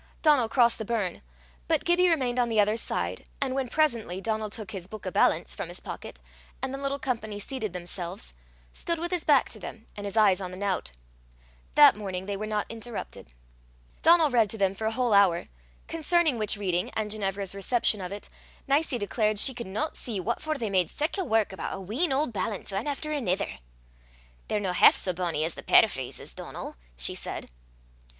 [0.23, 1.21] Donal crossed the burn,
[1.67, 5.11] but Gibbie remained on the other side, and when presently Donal took his "buik o'
[5.11, 6.17] ballants" from his pocket,
[6.59, 8.33] and the little company seated themselves,
[8.73, 10.91] stood with his back to them, and his eyes on the nowt.
[11.75, 13.27] That morning they were not interrupted.
[14.01, 15.45] Donal read to them for a whole hour,
[15.87, 18.27] concerning which reading, and Ginevra's reception of it,
[18.67, 21.79] Nicie declared she could not see what for they made sic a wark aboot a
[21.79, 23.59] wheen auld ballants, ane efter anither.
[24.47, 27.51] "They're no half sae bonnie as the paraphrases, Donal," she said.